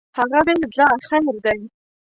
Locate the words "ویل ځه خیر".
0.45-1.25